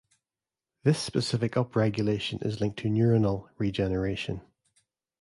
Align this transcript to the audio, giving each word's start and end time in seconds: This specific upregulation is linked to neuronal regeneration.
This 0.81 0.97
specific 0.97 1.51
upregulation 1.51 2.43
is 2.43 2.59
linked 2.59 2.79
to 2.79 2.87
neuronal 2.89 3.49
regeneration. 3.59 4.41